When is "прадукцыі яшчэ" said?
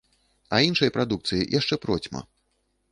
0.95-1.75